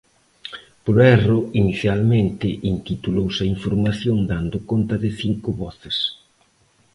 Por 0.85 0.97
erro, 1.17 1.39
inicialmente 1.61 2.47
intitulouse 2.73 3.41
a 3.43 3.51
información 3.55 4.15
dando 4.31 4.57
conta 4.69 4.95
de 5.03 5.09
cinco 5.21 5.49
voces. 5.61 5.95